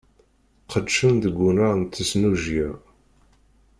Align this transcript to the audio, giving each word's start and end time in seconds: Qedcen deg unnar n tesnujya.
Qedcen 0.71 1.13
deg 1.23 1.35
unnar 1.49 1.75
n 1.81 1.83
tesnujya. 1.85 2.69